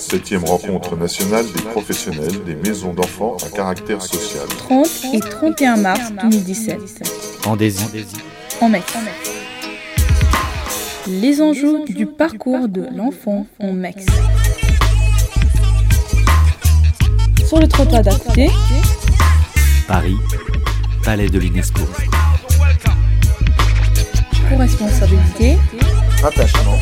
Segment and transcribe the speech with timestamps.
[0.00, 4.48] Septième rencontre nationale des professionnels des maisons d'enfants à caractère social.
[4.48, 7.38] 30 et 31 mars 2017.
[7.46, 7.86] En Désir.
[8.62, 8.86] En Mex.
[11.06, 14.06] Les enjeux du parcours de l'enfant en Mex.
[17.46, 18.48] Sur le trottoir d'à côté,
[19.86, 20.16] Paris,
[21.04, 21.82] Palais de l'UNESCO.
[24.48, 25.58] co-responsabilité,
[26.24, 26.78] Attachement.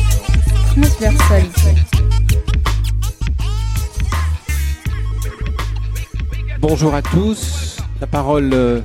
[0.73, 1.88] transversalité.
[6.61, 7.77] Bonjour à tous.
[8.01, 8.81] La parole euh,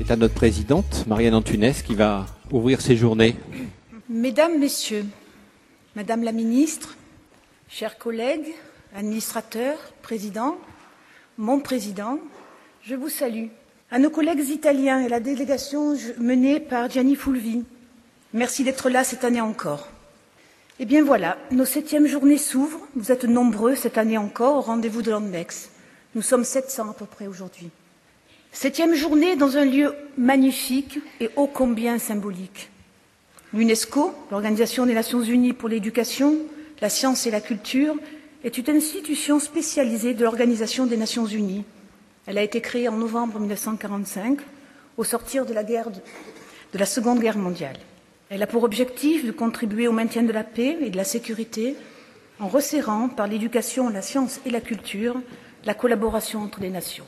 [0.00, 3.34] est à notre présidente, Marianne Antunes, qui va ouvrir ces journées.
[4.08, 5.04] Mesdames, Messieurs,
[5.96, 6.94] Madame la Ministre,
[7.68, 8.54] chers collègues,
[8.94, 10.56] administrateurs, présidents,
[11.38, 12.20] mon président,
[12.84, 13.46] je vous salue.
[13.90, 17.64] À nos collègues italiens et la délégation menée par Gianni Fulvi,
[18.32, 19.88] merci d'être là cette année encore.
[20.78, 22.86] Eh bien voilà, nos septièmes journées s'ouvrent.
[22.94, 25.71] Vous êtes nombreux cette année encore au rendez-vous de l'Andex.
[26.14, 27.70] Nous sommes 700 à peu près aujourd'hui.
[28.52, 32.68] Septième journée dans un lieu magnifique et ô combien symbolique.
[33.54, 36.36] L'UNESCO, l'Organisation des Nations Unies pour l'éducation,
[36.82, 37.96] la science et la culture,
[38.44, 41.64] est une institution spécialisée de l'Organisation des Nations Unies.
[42.26, 44.38] Elle a été créée en novembre 1945,
[44.98, 46.00] au sortir de la, guerre de,
[46.74, 47.78] de la Seconde Guerre mondiale.
[48.28, 51.74] Elle a pour objectif de contribuer au maintien de la paix et de la sécurité
[52.38, 55.16] en resserrant, par l'éducation, la science et la culture,
[55.64, 57.06] la collaboration entre les nations.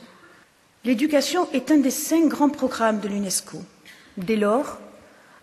[0.83, 3.59] L'éducation est un des cinq grands programmes de l'UNESCO.
[4.17, 4.79] Dès lors,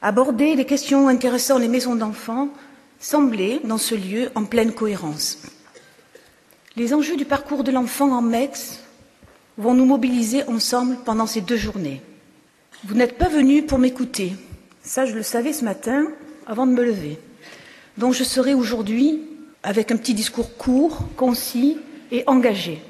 [0.01, 2.49] aborder les questions intéressant les maisons d'enfants
[3.01, 5.39] semblait, dans ce lieu, en pleine cohérence.
[6.77, 8.79] Les enjeux du parcours de l'enfant en MEX
[9.59, 12.01] vont nous mobiliser ensemble pendant ces deux journées.
[12.85, 14.33] Vous n'êtes pas venus pour m'écouter.
[14.83, 16.07] Ça, je le savais ce matin
[16.47, 17.19] avant de me lever.
[17.99, 19.23] Donc je serai aujourd'hui
[19.63, 21.79] avec un petit discours court, concis
[22.11, 22.81] et engagé.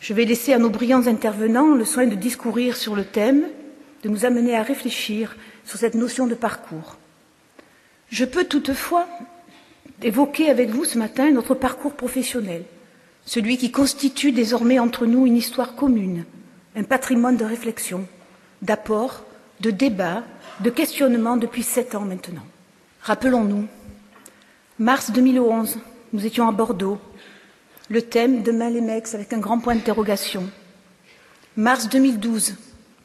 [0.00, 3.44] Je vais laisser à nos brillants intervenants le soin de discourir sur le thème,
[4.02, 6.96] de nous amener à réfléchir sur cette notion de parcours.
[8.08, 9.06] Je peux toutefois
[10.02, 12.64] évoquer avec vous ce matin notre parcours professionnel,
[13.26, 16.24] celui qui constitue désormais entre nous une histoire commune,
[16.74, 18.06] un patrimoine de réflexion,
[18.62, 19.24] d'apport,
[19.60, 20.24] de débat,
[20.60, 22.46] de questionnement depuis sept ans maintenant.
[23.02, 23.66] Rappelons-nous,
[24.78, 25.78] mars 2011,
[26.14, 26.98] nous étions à Bordeaux,
[27.90, 30.48] le thème Demain les mecs avec un grand point d'interrogation.
[31.56, 32.54] Mars 2012,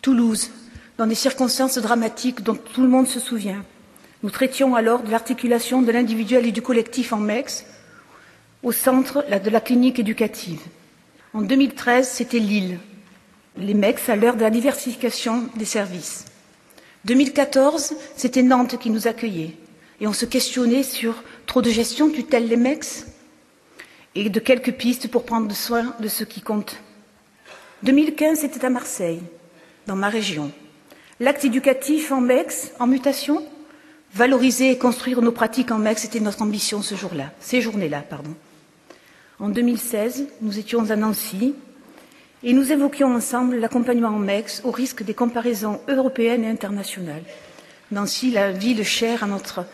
[0.01, 0.51] Toulouse,
[0.99, 3.65] dans des circonstances dramatiques dont tout le monde se souvient.
[4.21, 7.65] Nous traitions alors de l'articulation de l'individuel et du collectif en MEX
[8.61, 10.61] au centre de la clinique éducative.
[11.33, 12.79] En 2013, c'était Lille,
[13.57, 16.25] les MEX à l'heure de la diversification des services.
[17.05, 19.57] 2014, c'était Nantes qui nous accueillait
[19.99, 23.07] et on se questionnait sur trop de gestion tutelle les MEX
[24.15, 26.77] et de quelques pistes pour prendre soin de ce qui compte.
[27.83, 29.21] 2015, c'était à Marseille,
[29.85, 30.51] dans ma région.
[31.19, 33.45] L'acte éducatif en MEX, en mutation,
[34.13, 38.03] valoriser et construire nos pratiques en MEX, c'était notre ambition ces journées-là.
[39.39, 41.53] En 2016, nous étions à Nancy
[42.41, 47.23] et nous évoquions ensemble l'accompagnement en MEX au risque des comparaisons européennes et internationales.
[47.91, 49.65] Nancy, la ville chère à notre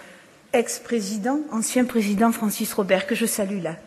[0.53, 3.77] ex-président, ancien président Francis Robert, que je salue là.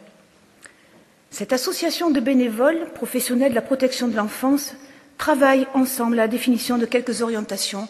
[1.34, 4.74] Cette association de bénévoles professionnels de la protection de l'enfance
[5.18, 7.88] travaille ensemble à la définition de quelques orientations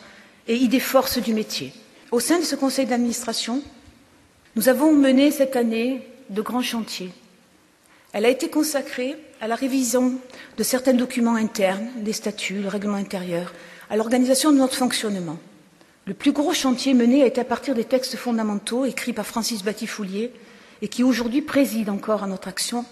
[0.49, 1.75] et idées forces du métier.
[2.10, 3.62] Au sein de ce conseil d'administration,
[4.56, 7.10] nous avons mené cette année de grands chantiers.
[8.15, 10.15] Elle a été consacrée à la révision
[10.56, 13.53] de certains documents internes, les statuts, le règlement intérieur,
[13.91, 15.38] à l'organisation de notre fonctionnement.
[16.06, 19.62] Le plus gros chantier mené a été à partir des textes fondamentaux écrits par Francis
[19.62, 20.32] Batifoulier
[20.81, 22.87] et qui aujourd'hui préside encore à notre action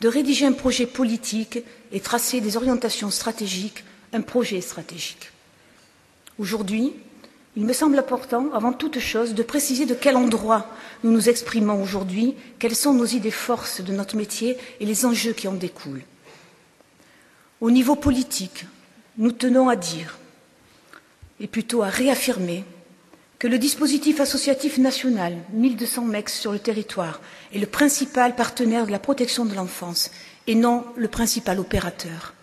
[0.00, 1.58] de rédiger un projet politique
[1.92, 5.32] et tracer des orientations stratégiques, un projet stratégique.
[6.38, 6.92] Aujourd'hui,
[7.56, 10.66] il me semble important, avant toute chose, de préciser de quel endroit
[11.02, 15.32] nous nous exprimons aujourd'hui, quelles sont nos idées forces de notre métier et les enjeux
[15.32, 16.04] qui en découlent.
[17.62, 18.66] Au niveau politique,
[19.16, 20.18] nous tenons à dire,
[21.40, 22.64] et plutôt à réaffirmer,
[23.46, 27.20] que le dispositif associatif national, 1200 mecs sur le territoire,
[27.54, 30.10] est le principal partenaire de la protection de l'enfance
[30.48, 32.34] et non le principal opérateur.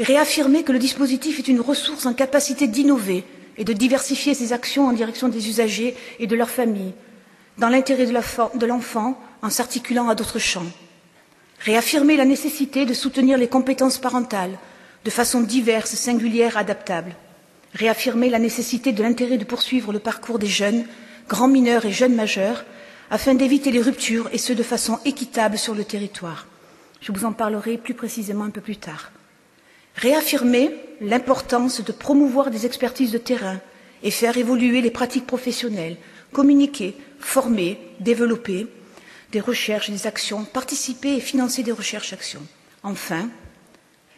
[0.00, 3.24] Réaffirmer que le dispositif est une ressource en capacité d'innover
[3.58, 6.94] et de diversifier ses actions en direction des usagers et de leurs familles,
[7.58, 10.72] dans l'intérêt de l'enfant en s'articulant à d'autres champs.
[11.60, 14.56] Réaffirmer la nécessité de soutenir les compétences parentales
[15.04, 17.14] de façon diverse, singulière, adaptable
[17.76, 20.84] réaffirmer la nécessité de l'intérêt de poursuivre le parcours des jeunes,
[21.28, 22.64] grands mineurs et jeunes majeurs,
[23.10, 26.46] afin d'éviter les ruptures et ce de façon équitable sur le territoire.
[27.00, 29.12] Je vous en parlerai plus précisément un peu plus tard.
[29.94, 33.60] Réaffirmer l'importance de promouvoir des expertises de terrain
[34.02, 35.96] et faire évoluer les pratiques professionnelles,
[36.32, 38.66] communiquer, former, développer
[39.32, 42.46] des recherches, des actions, participer et financer des recherches-actions.
[42.82, 43.28] Enfin,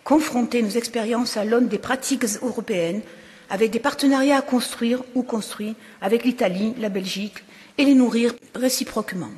[0.05, 3.03] confronter nos expériences à l'aune des pratiques européennes
[3.51, 7.45] avec des partenariats à construire ou construits avec l'Italie, la Belgique
[7.79, 9.31] et les nourrir réciproquement.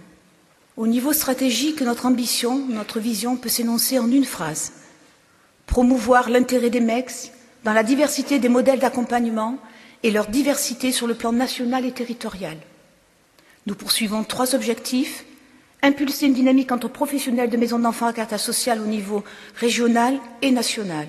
[0.76, 4.72] Au niveau stratégique, notre ambition, notre vision peut s'énoncer en une phrase.
[5.66, 7.30] Promouvoir l'intérêt des MEX
[7.64, 9.58] dans la diversité des modèles d'accompagnement
[10.02, 12.56] et leur diversité sur le plan national et territorial.
[13.66, 15.24] Nous poursuivons trois objectifs.
[15.82, 19.24] Impulser une dynamique entre professionnels de maisons d'enfants à caractère social au niveau
[19.56, 21.08] régional et national.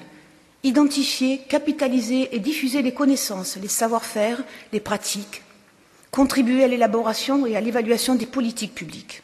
[0.63, 4.43] Identifier, capitaliser et diffuser les connaissances, les savoir-faire,
[4.73, 5.41] les pratiques.
[6.11, 9.23] Contribuer à l'élaboration et à l'évaluation des politiques publiques.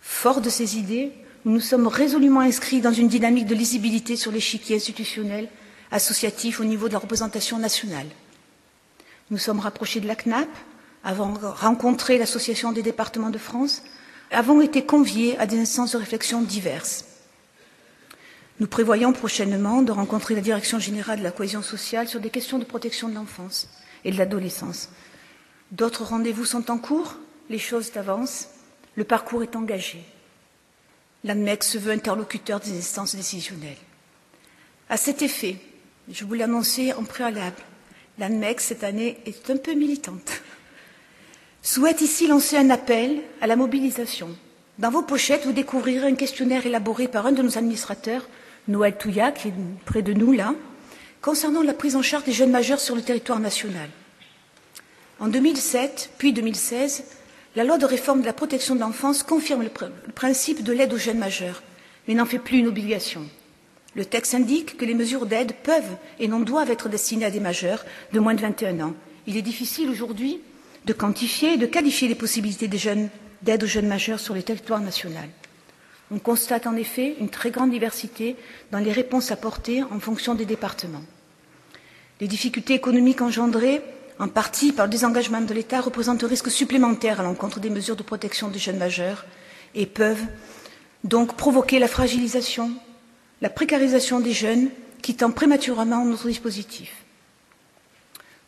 [0.00, 1.12] Fort de ces idées,
[1.44, 5.48] nous nous sommes résolument inscrits dans une dynamique de lisibilité sur l'échiquier institutionnel
[5.90, 8.06] associatif au niveau de la représentation nationale.
[9.30, 10.48] Nous sommes rapprochés de la CNAP,
[11.04, 13.82] avons rencontré l'Association des départements de France,
[14.30, 17.05] avons été conviés à des instances de réflexion diverses.
[18.58, 22.58] Nous prévoyons prochainement de rencontrer la Direction générale de la cohésion sociale sur des questions
[22.58, 23.68] de protection de l'enfance
[24.04, 24.88] et de l'adolescence.
[25.72, 27.16] D'autres rendez-vous sont en cours,
[27.50, 28.48] les choses avancent,
[28.94, 30.02] le parcours est engagé.
[31.24, 33.76] L'ANMEC se veut interlocuteur des instances décisionnelles.
[34.88, 35.56] À cet effet,
[36.10, 37.60] je vous l'annonçais en préalable,
[38.18, 40.40] l'ANMEC cette année est un peu militante
[41.66, 44.28] souhaite ici lancer un appel à la mobilisation.
[44.78, 48.28] Dans vos pochettes, vous découvrirez un questionnaire élaboré par un de nos administrateurs,
[48.68, 49.54] Noël Touya, qui est
[49.84, 50.54] près de nous là,
[51.22, 53.88] concernant la prise en charge des jeunes majeurs sur le territoire national.
[55.18, 57.04] En 2007, puis 2016,
[57.56, 60.72] la loi de réforme de la protection de l'enfance confirme le, pr le principe de
[60.72, 61.62] l'aide aux jeunes majeurs,
[62.06, 63.22] mais n'en fait plus une obligation.
[63.94, 67.40] Le texte indique que les mesures d'aide peuvent et non doivent être destinées à des
[67.40, 68.94] majeurs de moins de 21 ans.
[69.26, 70.40] Il est difficile aujourd'hui
[70.84, 75.28] de quantifier et de qualifier les possibilités d'aide aux jeunes majeurs sur le territoire national.
[76.10, 78.36] On constate en effet une très grande diversité
[78.70, 81.02] dans les réponses apportées en fonction des départements.
[82.20, 83.82] Les difficultés économiques engendrées,
[84.18, 87.96] en partie par le désengagement de l'État, représentent un risque supplémentaire à l'encontre des mesures
[87.96, 89.26] de protection des jeunes majeurs
[89.74, 90.24] et peuvent
[91.04, 92.70] donc provoquer la fragilisation,
[93.42, 94.70] la précarisation des jeunes
[95.02, 96.92] quittant prématurément notre dispositif.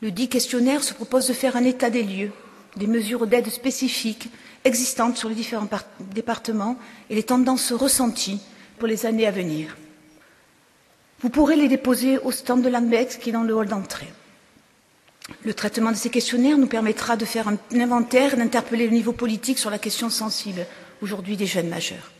[0.00, 2.32] Le dit questionnaire se propose de faire un état des lieux
[2.76, 4.28] des mesures d'aide spécifiques
[4.64, 5.68] existantes sur les différents
[6.14, 6.76] départements
[7.10, 8.40] et les tendances ressenties
[8.78, 9.76] pour les années à venir.
[11.20, 14.08] Vous pourrez les déposer au stand de l'AMBEX qui est dans le hall d'entrée.
[15.44, 19.12] Le traitement de ces questionnaires nous permettra de faire un inventaire et d'interpeller le niveau
[19.12, 20.64] politique sur la question sensible
[21.02, 22.12] aujourd'hui des jeunes majeurs.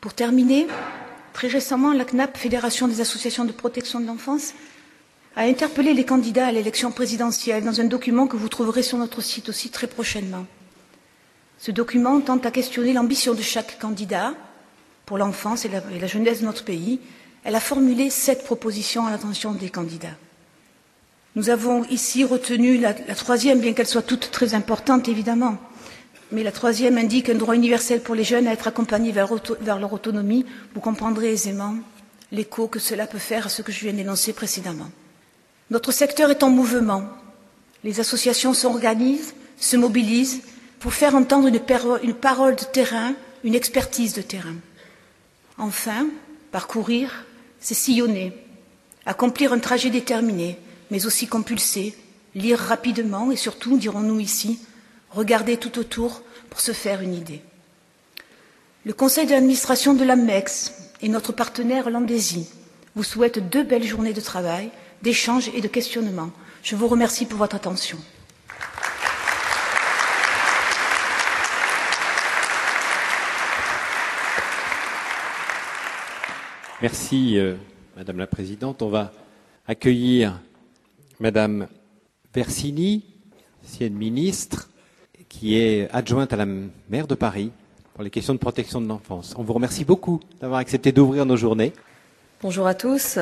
[0.00, 0.66] Pour terminer,
[1.32, 4.54] très récemment, la CNAP, Fédération des associations de protection de l'enfance,
[5.34, 9.20] a interpellé les candidats à l'élection présidentielle dans un document que vous trouverez sur notre
[9.20, 10.46] site aussi très prochainement.
[11.58, 14.34] Ce document tente à questionner l'ambition de chaque candidat
[15.06, 17.00] pour l'enfance et, la, jeunesse de notre pays.
[17.44, 20.16] Elle a formulé sept propositions à l'attention des candidats.
[21.36, 25.58] Nous avons ici retenu la, troisième, bien qu'elle soit toute très importante évidemment,
[26.32, 29.92] mais la troisième indique un droit universel pour les jeunes à être accompagnés vers leur
[29.92, 30.44] autonomie.
[30.74, 31.76] Vous comprendrez aisément
[32.32, 34.90] l'écho que cela peut faire à ce que je viens d'énoncer précédemment.
[35.70, 37.04] Notre secteur est en mouvement.
[37.84, 40.40] Les associations s'organisent, se mobilisent
[40.78, 43.14] pour faire entendre une, parole de terrain,
[43.44, 44.56] une expertise de terrain.
[45.58, 46.06] Enfin,
[46.52, 47.24] parcourir,
[47.60, 48.32] c'est sillonner,
[49.06, 50.58] accomplir un trajet déterminé,
[50.90, 51.94] mais aussi compulsé,
[52.34, 54.60] lire rapidement et surtout, dirons-nous ici,
[55.10, 57.42] regarder tout autour pour se faire une idée.
[58.84, 62.48] Le conseil d'administration de l'AMEX et notre partenaire Landésie
[62.94, 64.70] vous souhaitent deux belles journées de travail
[65.02, 66.30] d'échange et de questionnement.
[66.62, 67.98] Je vous remercie pour votre attention.
[76.82, 77.54] Merci, euh,
[77.96, 78.82] Madame la Présidente.
[78.82, 79.10] On va
[79.66, 80.38] accueillir
[81.20, 81.68] Madame
[82.34, 83.02] Versini,
[83.64, 84.68] ancienne ministre,
[85.30, 87.50] qui est adjointe à la maire de Paris
[87.94, 89.34] pour les questions de protection de l'enfance.
[89.38, 91.72] On vous remercie beaucoup d'avoir accepté d'ouvrir nos journées.
[92.42, 93.18] Bonjour à tous.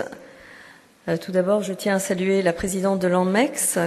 [1.07, 3.79] Euh, tout d'abord, je tiens à saluer la présidente de l'ANMEX,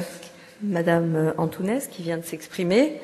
[0.62, 3.02] Madame Antounès, qui vient de s'exprimer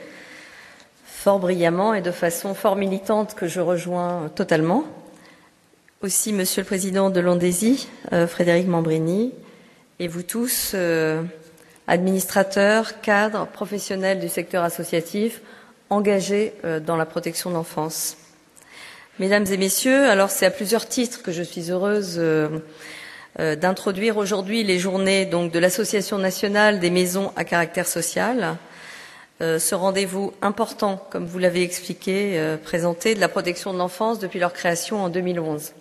[1.03, 4.86] fort brillamment et de façon fort militante que je rejoins totalement.
[6.03, 9.31] Aussi, Monsieur le Président de l'Ondésie, euh, Frédéric Mambrini,
[10.00, 11.24] et vous tous, euh,
[11.88, 15.39] administrateurs, cadres, professionnels du secteur associatif,
[15.89, 16.55] engagés
[16.86, 18.17] dans la protection de l'enfance.
[19.17, 22.22] Mesdames et messieurs, alors c'est à plusieurs titres que je suis heureuse
[23.38, 28.57] d'introduire aujourd'hui les journées de l'Association nationale des maisons à caractère social.
[29.39, 34.53] ce rendez-vous important, comme vous l'avez expliqué, présenté, de la protection de l'enfance depuis leur
[34.53, 35.74] création en 2011.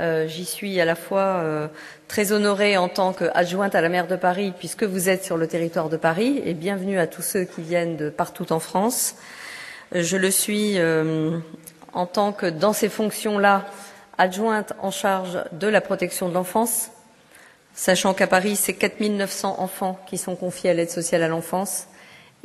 [0.00, 1.68] Euh, j'y suis à la fois euh,
[2.08, 5.46] très honorée en tant qu'adjointe à la maire de Paris, puisque vous êtes sur le
[5.46, 9.14] territoire de Paris, et bienvenue à tous ceux qui viennent de partout en France.
[9.94, 10.78] Euh, je le suis
[11.92, 13.66] en tant que, dans ces fonctions-là,
[14.18, 16.90] adjointe en charge de la protection de l'enfance,
[17.74, 21.86] sachant qu'à Paris, c'est 4900 enfants qui sont confiés à l'aide sociale à l'enfance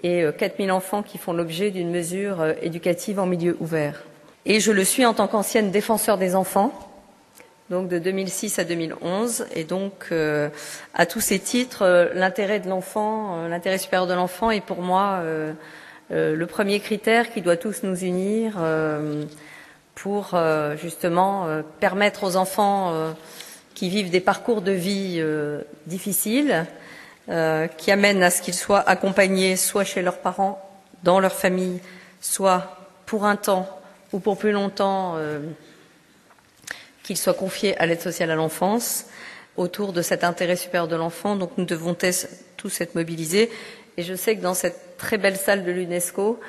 [0.01, 4.03] et 4000 enfants qui font l'objet d'une mesure éducative en milieu ouvert.
[4.45, 6.88] Et je le suis en tant qu'ancienne défenseur des enfants,
[7.69, 9.45] donc de 2006 à 2011.
[9.53, 10.49] Et donc, euh,
[10.93, 15.21] à tous ces titres, euh, euh, l'intérêt supérieur de l'enfant est pour moi
[16.11, 18.57] le premier critère qui doit tous nous unir
[19.93, 20.35] pour
[20.81, 21.47] justement
[21.79, 23.13] permettre aux enfants
[23.75, 25.23] qui vivent des parcours de vie
[25.85, 26.65] difficiles,
[27.77, 30.59] qui amènent à ce qu'ils soient accompagnés soit chez leurs parents,
[31.03, 31.79] dans leur famille,
[32.21, 33.69] soit pour un temps
[34.11, 35.15] ou pour plus longtemps
[37.09, 39.05] qu'il soit confié à l'aide sociale à l'enfance
[39.57, 41.35] autour de cet intérêt supérieur de l'enfant.
[41.35, 41.97] Donc nous devons
[42.55, 43.49] tous être mobilisés.
[43.97, 46.39] Et je sais que dans cette très belle salle de l'UNESCO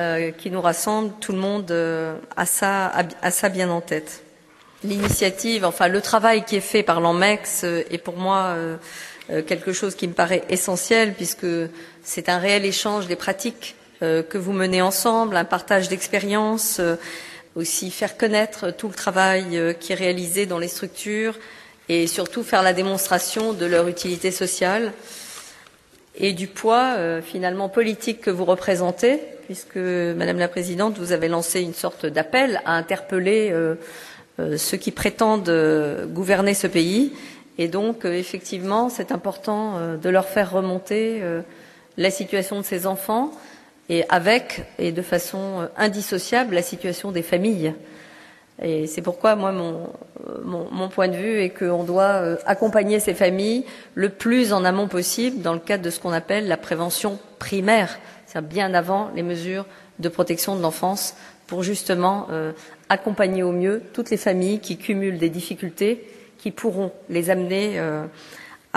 [0.00, 4.24] euh, qui nous rassemble, tout le monde euh, a, ça, bien en tête.
[4.82, 8.56] L'initiative, enfin le travail qui est fait par l'ANMEX euh, est pour moi
[9.46, 11.46] quelque chose qui me paraît essentiel puisque
[12.02, 16.80] c'est un réel échange des pratiques que vous menez ensemble, un partage d'expériences
[17.58, 21.36] aussi faire connaître tout le travail euh, qui est réalisé dans les structures
[21.88, 24.92] et surtout faire la démonstration de leur utilité sociale
[26.14, 31.26] et du poids euh, finalement politique que vous représentez, puisque Madame la Présidente, vous avez
[31.26, 33.74] lancé une sorte d'appel à interpeller euh,
[34.56, 35.50] ceux qui prétendent
[36.12, 37.12] gouverner ce pays.
[37.56, 41.20] Et donc, effectivement, c'est important de leur faire remonter
[41.96, 43.32] la situation de ces enfants,
[43.88, 47.74] et avec et de façon euh, indissociable la situation des familles.
[48.60, 49.88] Et c'est pourquoi moi mon,
[50.44, 53.64] mon, point de vue est qu'on doit euh, accompagner ces familles
[53.94, 57.98] le plus en amont possible dans le cadre de ce qu'on appelle la prévention primaire,
[58.26, 59.64] c'est-à-dire bien avant les mesures
[60.00, 61.14] de protection de l'enfance,
[61.46, 62.52] pour justement euh,
[62.88, 67.80] accompagner au mieux toutes les familles qui cumulent des difficultés qui pourront les amener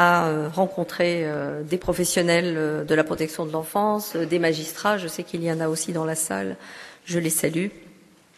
[0.02, 4.98] à euh, rencontrer euh, des professionnels euh, de la protection de l'enfance, des magistrats.
[4.98, 6.56] Je sais qu'il y en a aussi dans la salle.
[7.06, 7.68] Je les salue.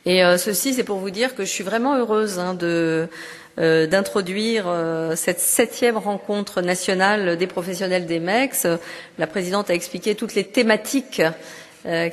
[0.05, 2.57] Et ceci, c'est pour vous dire que je suis vraiment heureuse hein,
[3.55, 4.65] d'introduire
[5.15, 8.67] cette septième rencontre nationale des professionnels des MEX.
[9.17, 11.21] La présidente a expliqué toutes les thématiques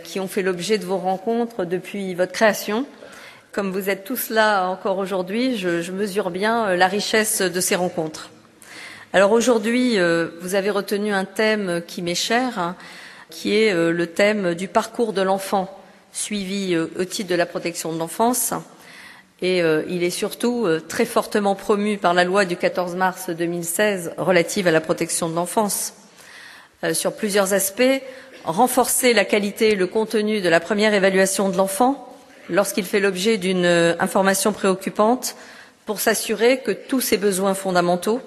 [0.04, 2.86] qui ont fait l'objet de vos rencontres depuis votre création.
[3.50, 8.30] Comme vous êtes tous là encore aujourd'hui, je mesure bien la richesse de ces rencontres.
[9.12, 12.76] Alors aujourd'hui, euh, vous avez retenu un thème qui m'est cher, hein,
[13.28, 15.76] qui est euh, le thème du parcours de l'enfant,
[16.12, 18.54] suivi euh, au titre de la protection de l'enfance.
[19.42, 24.66] Et il est surtout très fortement promu par la loi du 14 mars 2016 relative
[24.66, 25.94] à la protection de l'enfance.
[26.92, 28.02] sur plusieurs aspects,
[28.44, 32.14] renforcer la qualité et le contenu de la première évaluation de l'enfant
[32.50, 33.64] lorsqu'il fait l'objet d'une
[33.98, 35.36] information préoccupante
[35.86, 38.20] pour s'assurer que tous ses besoins fondamentaux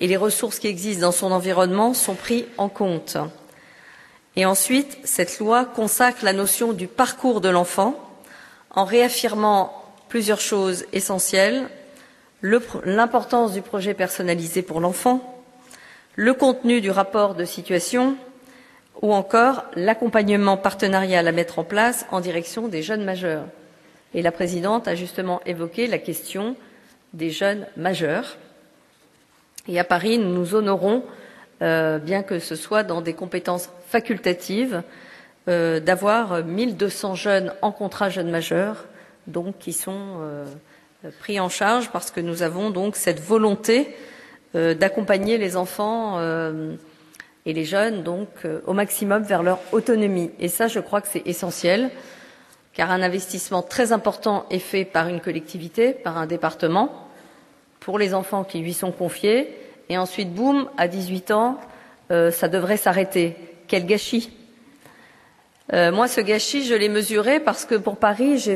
[0.00, 3.16] et les ressources qui existent dans son environnement sont pris en compte.
[4.36, 7.94] Ensuite, cette loi consacre la notion du parcours de l'enfant
[8.70, 9.72] en réaffirmant
[10.08, 11.68] plusieurs choses essentielles
[12.84, 15.42] l'importance du projet personnalisé pour l'enfant,
[16.16, 18.16] le contenu du rapport de situation
[19.02, 23.44] ou encore l'accompagnement partenarial à mettre en place en direction des jeunes majeurs.
[24.14, 26.56] Et la présidente a justement évoqué la question
[27.12, 28.36] des jeunes majeurs.
[29.68, 31.04] À Paris, nous nous honorons,
[31.62, 34.82] euh, bien que ce soit dans des compétences facultatives,
[35.48, 38.86] euh, d'avoir 1200 jeunes en contrat jeunes majeurs,
[39.26, 40.44] donc qui sont euh,
[41.20, 43.94] pris en charge parce que nous avons donc cette volonté
[44.52, 46.20] d'accompagner les enfants
[47.46, 48.04] et les jeunes
[48.66, 50.32] au maximum vers leur autonomie.
[50.40, 51.90] Et ça, je crois que c'est essentiel,
[52.74, 57.09] car un investissement très important est fait par une collectivité, par un département,
[57.80, 59.48] pour les enfants qui lui sont confiés,
[59.88, 61.58] et ensuite, boum, à 18 ans,
[62.12, 63.34] euh, ça devrait s'arrêter.
[63.66, 64.30] Quel gâchis
[65.72, 68.48] euh, Moi, ce gâchis, je l'ai mesuré parce que pour Paris,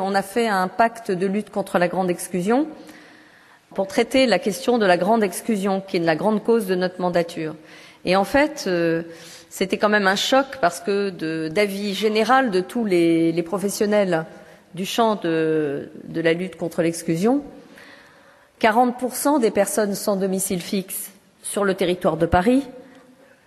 [0.00, 2.66] on a fait un pacte de lutte contre la grande exclusion
[3.74, 7.00] pour traiter la question de la grande exclusion, qui est la grande cause de notre
[7.00, 7.54] mandature.
[8.04, 9.02] Et en fait, euh,
[9.48, 14.26] c'était quand même un choc parce que d'avis général de tous les, les, professionnels
[14.74, 17.42] du champ de, de la lutte contre l'exclusion,
[18.62, 21.10] 40% des personnes sans domicile fixe
[21.42, 22.62] sur le territoire de Paris,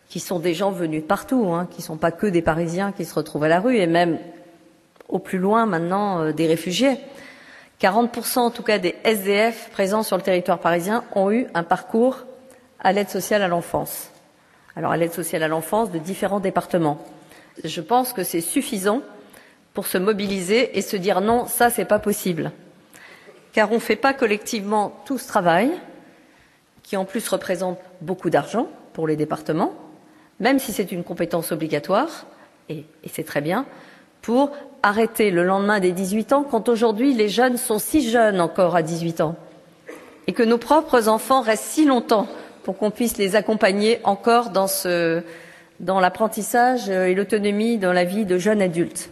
[0.09, 2.91] qui sont des gens venus de partout, hein, qui ne sont pas que des Parisiens
[2.91, 4.19] qui se retrouvent à la rue, et même
[5.07, 6.97] au plus loin maintenant euh, des réfugiés.
[7.81, 12.25] 40% en tout cas des SDF présents sur le territoire parisien ont eu un parcours
[12.79, 14.09] à l'aide sociale à l'enfance.
[14.75, 16.99] Alors à l'aide sociale à l'enfance de différents départements.
[17.63, 19.01] Je pense que c'est suffisant
[19.73, 22.51] pour se mobiliser et se dire non, ça c'est pas possible.
[23.55, 25.71] Car on ne fait pas collectivement tout ce travail,
[26.83, 29.73] qui en plus représente beaucoup d'argent pour les départements,
[30.41, 32.25] même si c'est une compétence obligatoire,
[32.67, 33.65] et, c'est très bien,
[34.21, 34.51] pour
[34.83, 38.81] arrêter le lendemain des 18 ans, quand aujourd'hui les jeunes sont si jeunes encore à
[38.81, 39.37] 18 ans,
[40.27, 42.27] et que nos propres enfants restent si longtemps
[42.63, 44.67] pour qu'on puisse les accompagner encore dans
[46.01, 49.11] l'apprentissage et l'autonomie dans la vie de jeunes adultes.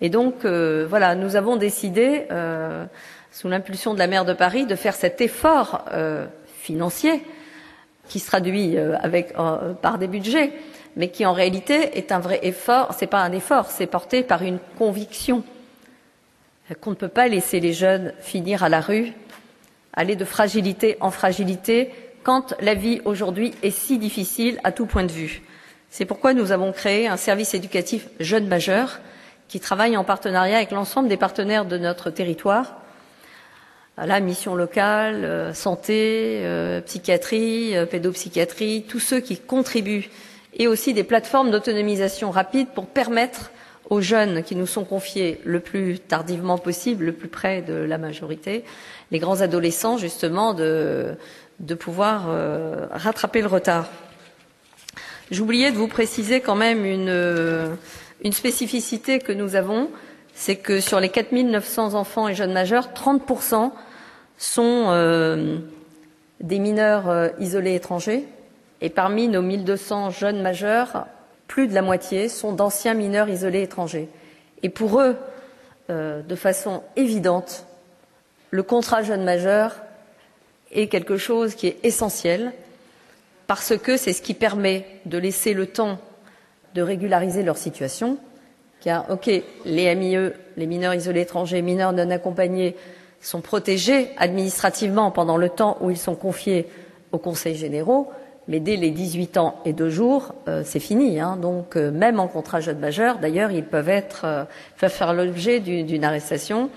[0.00, 2.86] Et donc, euh, voilà, nous avons décidé, euh,
[3.30, 6.26] sous l'impulsion de la maire de Paris, de faire cet effort euh,
[6.60, 7.22] financier
[8.08, 10.52] qui se traduit euh, euh, par des budgets,
[10.96, 12.94] mais qui en réalité est un vrai effort.
[12.98, 15.44] C'est pas un effort, c'est porté par une conviction
[16.80, 19.12] qu'on ne peut pas laisser les jeunes finir à la rue,
[19.94, 21.92] aller de fragilité en fragilité,
[22.24, 25.42] quand la vie aujourd'hui est si difficile à tout point de vue.
[25.90, 29.00] C'est pourquoi nous avons créé un service éducatif jeunes majeurs
[29.48, 32.76] qui travaille en partenariat avec l'ensemble des partenaires de notre territoire.
[34.06, 40.08] La mission locale, euh, santé, euh, psychiatrie, euh, pédopsychiatrie, tous ceux qui contribuent
[40.54, 43.50] et aussi des plateformes d'autonomisation rapide pour permettre
[43.90, 47.98] aux jeunes qui nous sont confiés le plus tardivement possible, le plus près de la
[47.98, 48.62] majorité,
[49.10, 51.16] les grands adolescents justement de,
[51.58, 52.28] de pouvoir
[52.90, 53.88] rattraper le retard.
[55.30, 57.76] J'oubliais de vous préciser quand même une,
[58.22, 59.88] une spécificité que nous avons,
[60.34, 63.72] c'est que sur les 4900 enfants et jeunes majeurs, 30%
[64.38, 65.58] sont euh,
[66.40, 68.24] des mineurs euh, isolés étrangers,
[68.80, 71.06] et parmi nos 1200 jeunes majeurs,
[71.48, 74.08] plus de la moitié sont d'anciens mineurs isolés étrangers.
[74.62, 75.16] Et pour eux,
[75.90, 77.66] euh, de façon évidente,
[78.50, 79.76] le contrat jeune majeur
[80.70, 82.52] est quelque chose qui est essentiel
[83.46, 85.98] parce que c'est ce qui permet de laisser le temps
[86.74, 88.18] de régulariser leur situation.
[88.80, 89.28] Car, OK,
[89.64, 92.76] les MIE, les mineurs isolés étrangers, mineurs non accompagnés,
[93.20, 96.68] sont protégés administrativement pendant le temps où ils sont confiés
[97.12, 98.10] aux conseils généraux,
[98.48, 101.20] mais dès les 18 ans et deux jours, euh, c'est fini.
[101.20, 101.36] Hein.
[101.40, 104.44] Donc, euh, même en contrat jeune majeur, d'ailleurs, ils peuvent être, euh,
[104.76, 106.70] faire l'objet d'une arrestation.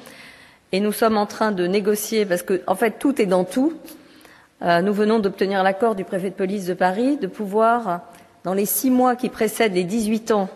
[0.74, 3.74] Et nous sommes en train de négocier, parce que, en fait, tout est dans tout.
[4.62, 8.02] Nous venons d'obtenir l'accord du préfet de police de Paris de pouvoir,
[8.44, 10.50] dans les six mois qui précèdent les 18 ans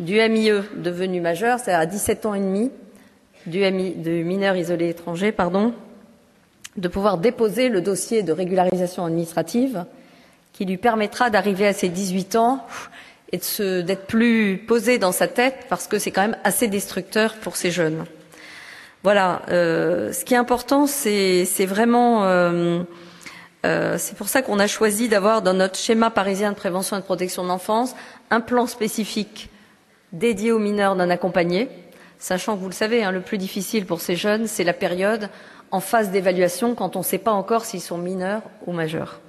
[0.00, 2.70] du MIE devenu majeur, c'est-à-dire à 17 ans et demi,
[3.46, 5.72] du, de mineur isolé étranger, pardon,
[6.76, 9.84] de pouvoir déposer le dossier de régularisation administrative
[10.52, 12.64] qui lui permettra d'arriver à ses 18 ans
[13.32, 13.38] et
[13.82, 17.70] d'être plus posé dans sa tête parce que c'est quand même assez destructeur pour ces
[17.70, 18.04] jeunes.
[19.02, 22.82] Voilà, euh, ce qui est important, c'est vraiment euh,
[23.64, 27.00] euh, c'est pour ça qu'on a choisi d'avoir dans notre schéma parisien de prévention et
[27.00, 27.94] de protection de l'enfance
[28.30, 29.50] un plan spécifique
[30.12, 31.68] dédié aux mineurs non accompagnés,
[32.18, 35.28] sachant que vous le savez, hein, le plus difficile pour ces jeunes, c'est la période
[35.70, 39.20] en phase d'évaluation quand on ne sait pas encore s'ils sont mineurs ou majeurs.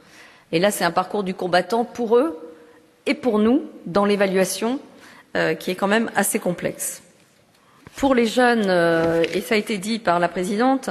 [0.51, 2.39] Et là, c'est un parcours du combattant pour eux
[3.05, 4.79] et pour nous dans l'évaluation
[5.35, 7.01] euh, qui est quand même assez complexe.
[7.95, 10.89] Pour les jeunes, euh, et ça a été dit par la présidente,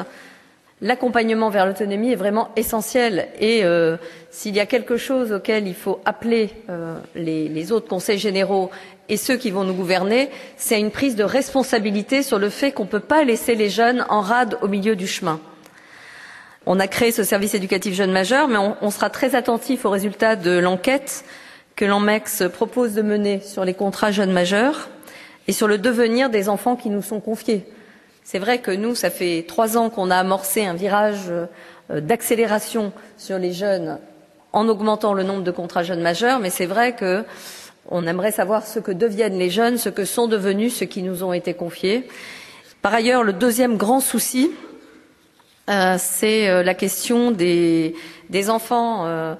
[0.82, 3.28] l'accompagnement vers l'autonomie est vraiment essentiel.
[3.38, 3.96] Et euh,
[4.30, 6.50] s'il y a quelque chose auquel il faut appeler
[7.14, 8.70] les, autres conseils généraux
[9.08, 12.84] et ceux qui vont nous gouverner, c'est une prise de responsabilité sur le fait qu'on
[12.84, 15.40] ne peut pas laisser les jeunes en rade au milieu du chemin.
[16.66, 19.90] On a créé ce service éducatif jeunes majeurs, mais on, on sera très attentif aux
[19.90, 21.24] résultats de l'enquête
[21.76, 24.88] que l'ANMEX propose de mener sur les contrats jeunes majeurs
[25.46, 27.64] et sur le devenir des enfants qui nous sont confiés.
[28.24, 31.46] C'est vrai que nous, ça fait trois ans qu'on a amorcé un virage euh,
[32.00, 34.00] d'accélération sur les jeunes
[34.52, 37.24] en augmentant le nombre de contrats jeunes majeurs, mais c'est vrai que
[37.88, 41.22] on aimerait savoir ce que deviennent les jeunes, ce que sont devenus ceux qui nous
[41.22, 42.08] ont été confiés.
[42.82, 44.50] Par ailleurs, le deuxième grand souci,
[45.68, 47.94] euh, c'est euh, la question des,
[48.48, 49.34] enfants, euh,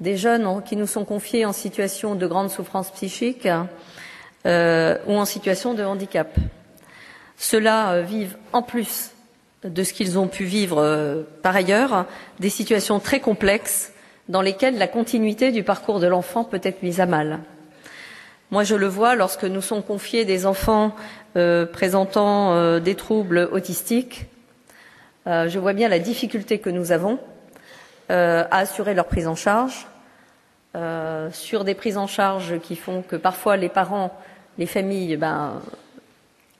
[0.00, 3.48] des jeunes qui nous sont confiés en situation de grande souffrance psychique
[4.44, 6.36] ou en situation de handicap.
[7.36, 9.10] Ceux-là vivent en plus
[9.64, 12.06] de ce qu'ils ont pu vivre par ailleurs
[12.40, 13.92] des situations très complexes
[14.28, 17.38] dans lesquelles la continuité du parcours de l'enfant peut être mise à mal.
[18.52, 20.94] Moi, je le vois lorsque nous sont confiés des enfants
[21.36, 24.26] euh, présentant euh, des troubles autistiques.
[25.26, 27.18] Euh, je vois bien la difficulté que nous avons
[28.10, 29.86] à assurer leur prise en charge,
[31.32, 34.14] sur des prises en charge qui font que parfois les parents,
[34.58, 35.62] les familles, ben,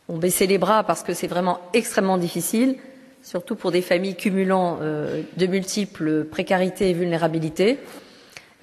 [0.08, 2.76] ont baissé les bras parce que c'est vraiment extrêmement difficile,
[3.22, 7.78] surtout pour des familles cumulant de multiples précarités et vulnérabilités.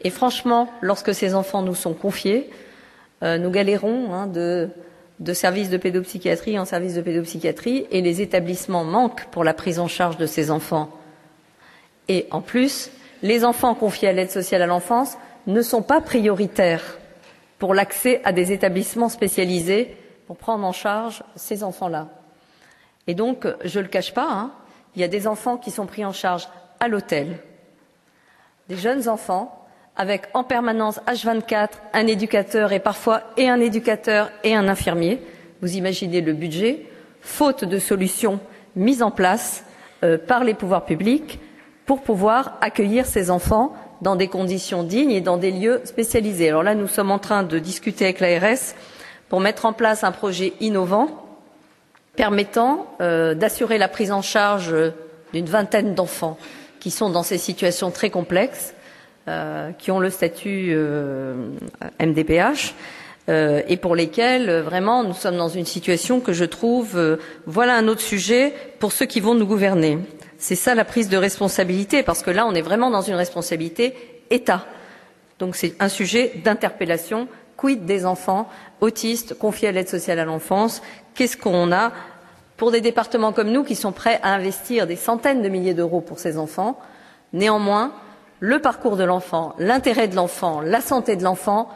[0.03, 2.49] Et franchement, lorsque ces enfants nous sont confiés,
[3.21, 4.69] nous galérons hein, de,
[5.19, 9.79] de services de pédopsychiatrie en services de pédopsychiatrie et les établissements manquent pour la prise
[9.79, 10.89] en charge de ces enfants.
[12.07, 12.89] Et en plus,
[13.21, 16.97] les enfants confiés à l'aide sociale à l'enfance ne sont pas prioritaires
[17.57, 22.07] pour l'accès à des établissements spécialisés pour prendre en charge ces enfants-là.
[23.07, 24.51] Et donc, je ne le cache pas, hein,
[24.95, 26.47] il y a des enfants qui sont pris en charge
[26.79, 27.39] à l'hôtel,
[28.69, 29.58] des jeunes enfants
[29.99, 35.21] avec en permanence H24 un éducateur et parfois un éducateur et un infirmier.
[35.61, 36.85] Vous imaginez le budget,
[37.21, 38.39] faute de solutions
[38.77, 39.65] mises en place
[40.03, 41.39] euh, par les pouvoirs publics
[41.85, 46.47] pour pouvoir accueillir ces enfants dans des conditions dignes et dans des lieux spécialisés.
[46.47, 48.73] Alors là, nous sommes en train de discuter avec l'ARS
[49.27, 51.09] pour mettre en place un projet innovant
[52.15, 54.73] permettant euh, d'assurer la prise en charge
[55.33, 56.37] d'une vingtaine d'enfants
[56.79, 58.78] qui sont dans ces situations très complexes euh,
[59.77, 61.49] qui ont le statut euh,
[61.99, 62.73] MDPH
[63.29, 67.87] euh, et pour lesquels vraiment nous sommes dans une situation que je trouve voilà un
[67.87, 69.99] autre sujet pour ceux qui vont nous gouverner.
[70.37, 73.93] C'est ça la prise de responsabilité parce que là on est vraiment dans une responsabilité
[74.29, 74.65] État.
[75.37, 77.27] Donc c'est un sujet d'interpellation.
[77.57, 78.47] Quid des enfants
[78.79, 80.81] autistes confiés à l'aide sociale à l'enfance?
[81.13, 81.91] Qu'est-ce qu'on a
[82.55, 86.01] pour des départements comme nous qui sont prêts à investir des centaines de milliers d'euros
[86.01, 86.79] pour ces enfants?
[87.33, 87.93] Néanmoins,
[88.39, 91.69] le parcours de l'enfant, l'intérêt de l'enfant, la santé de l'enfant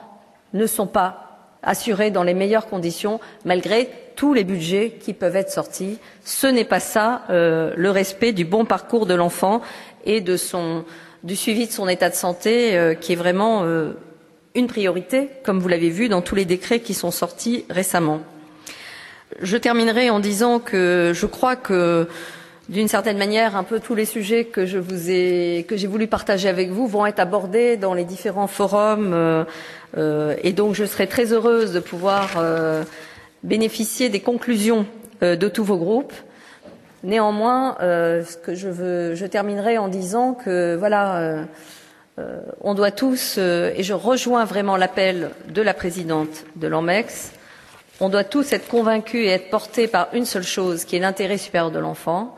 [0.53, 1.23] ne sont pas
[1.61, 5.99] assurés dans les meilleures conditions malgré tous les budgets qui peuvent être sortis.
[6.23, 9.61] Ce n'est pas ça euh, le respect du bon parcours de l'enfant
[10.05, 10.37] et du
[11.35, 13.93] suivi de son état de santé euh, qui est vraiment euh,
[14.55, 18.21] une priorité, comme vous l'avez vu dans tous les décrets qui sont sortis récemment.
[19.41, 22.07] Je terminerai en disant que je crois que
[22.69, 27.05] d'une certaine manière, un peu tous les sujets que j'ai voulu partager avec vous vont
[27.05, 29.43] être abordés dans les différents forums, euh,
[29.97, 32.83] euh, et donc je serai très heureuse de pouvoir euh,
[33.43, 34.85] bénéficier des conclusions
[35.21, 36.13] de tous vos groupes.
[37.03, 41.45] Néanmoins, je terminerai en disant que voilà,
[42.59, 47.31] on doit tous, et je rejoins vraiment l'appel de la présidente de l'AMEX,
[48.01, 51.37] on doit tous être convaincus et être portés par une seule chose, qui est l'intérêt
[51.37, 52.35] supérieur de l'enfant.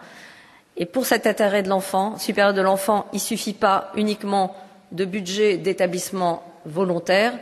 [0.77, 4.55] Et pour cet intérêt de l'enfant, supérieur de l'enfant, il ne suffit pas uniquement
[4.91, 7.33] de budget d'établissement volontaire,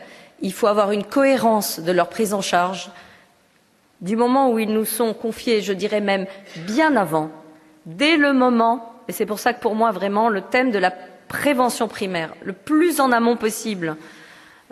[0.41, 2.91] il faut avoir une cohérence de leur prise en charge.
[4.01, 6.25] Du moment où ils nous sont confiés, je dirais même
[6.67, 7.31] bien avant,
[7.85, 10.91] dès le moment, et c'est pour ça que pour moi vraiment le thème de la
[11.27, 13.95] prévention primaire, le plus en amont possible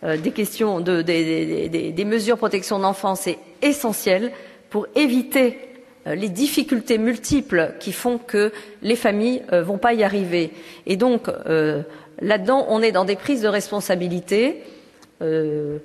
[0.03, 4.31] euh, des questions de, des, des, des mesures de protection d'enfance est essentiel
[4.69, 5.70] pour éviter
[6.05, 10.51] les difficultés multiples qui font que les familles ne euh, vont pas y arriver.
[10.85, 11.83] Et donc, euh,
[12.19, 14.63] là-dedans, on est dans des prises de responsabilité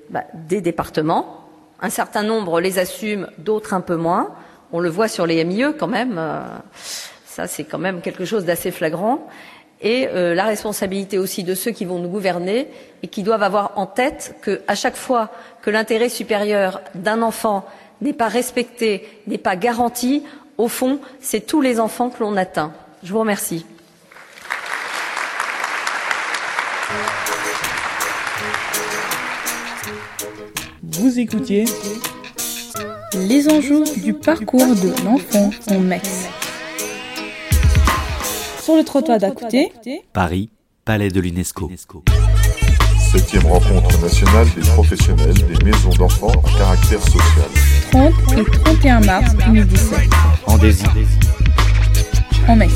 [0.09, 1.47] bah, des départements.
[1.79, 4.33] Un certain nombre les assument, d'autres un peu moins.
[4.71, 6.19] On le voit sur les MIE quand même.
[7.27, 9.27] ça, c'est quand même quelque chose d'assez flagrant.
[9.79, 12.67] Et la responsabilité aussi de ceux qui vont nous gouverner
[13.03, 15.29] et qui doivent avoir en tête qu'à chaque fois
[15.61, 17.63] que l'intérêt supérieur d'un enfant
[18.01, 20.23] n'est pas respecté, n'est pas garanti,
[20.57, 22.73] au fond, c'est tous les enfants que l'on atteint.
[23.03, 23.65] Je vous remercie.
[30.83, 31.65] Vous écoutiez
[33.13, 36.27] Les enjeux du parcours de l'enfant en MEX.
[38.61, 39.71] Sur le trottoir d'à côté,
[40.11, 40.49] Paris,
[40.85, 41.69] Palais de l'UNESCO.
[43.17, 47.49] Septième rencontre nationale des professionnels des maisons d'enfants à caractère social.
[47.91, 49.99] 30 et 31 mars 2017.
[50.45, 50.93] En désir.
[52.47, 52.67] En mai.